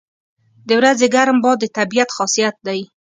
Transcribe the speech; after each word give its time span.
•د 0.67 0.69
ورځې 0.79 1.07
ګرم 1.15 1.37
باد 1.43 1.57
د 1.61 1.65
طبیعت 1.77 2.09
خاصیت 2.17 2.55
دی. 2.67 2.79